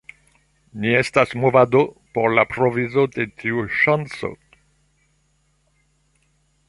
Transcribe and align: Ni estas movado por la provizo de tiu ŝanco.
Ni 0.83 0.93
estas 1.01 1.35
movado 1.43 1.81
por 2.15 2.33
la 2.39 2.45
provizo 2.53 3.03
de 3.17 3.27
tiu 3.43 3.67
ŝanco. 3.83 4.33